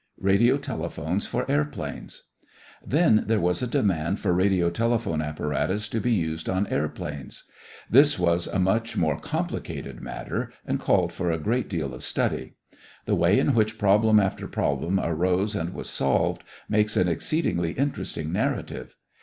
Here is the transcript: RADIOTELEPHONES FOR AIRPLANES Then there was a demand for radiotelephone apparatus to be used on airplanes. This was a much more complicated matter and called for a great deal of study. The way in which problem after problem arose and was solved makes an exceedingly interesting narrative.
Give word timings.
RADIOTELEPHONES 0.17 1.27
FOR 1.27 1.45
AIRPLANES 1.47 2.23
Then 2.83 3.25
there 3.27 3.39
was 3.39 3.61
a 3.61 3.67
demand 3.67 4.19
for 4.19 4.33
radiotelephone 4.33 5.23
apparatus 5.23 5.87
to 5.89 6.01
be 6.01 6.11
used 6.11 6.49
on 6.49 6.65
airplanes. 6.69 7.43
This 7.87 8.17
was 8.17 8.47
a 8.47 8.57
much 8.57 8.97
more 8.97 9.19
complicated 9.19 10.01
matter 10.01 10.51
and 10.65 10.79
called 10.79 11.13
for 11.13 11.29
a 11.29 11.37
great 11.37 11.69
deal 11.69 11.93
of 11.93 12.03
study. 12.03 12.55
The 13.05 13.13
way 13.13 13.37
in 13.37 13.53
which 13.53 13.77
problem 13.77 14.19
after 14.19 14.47
problem 14.47 14.99
arose 14.99 15.53
and 15.55 15.71
was 15.71 15.87
solved 15.87 16.43
makes 16.67 16.97
an 16.97 17.07
exceedingly 17.07 17.73
interesting 17.73 18.33
narrative. 18.33 18.95